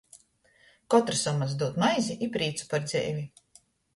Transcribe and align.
Kotrs 0.93 1.21
omots 1.33 1.53
dūd 1.59 1.77
maizi 1.85 2.17
i 2.27 2.31
prīcu 2.37 2.67
par 2.73 2.83
dzeivi! 2.89 3.29